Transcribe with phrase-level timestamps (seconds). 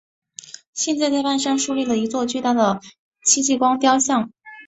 [0.73, 2.81] 现在在半山竖立了一座巨大的
[3.23, 4.31] 戚继光雕像。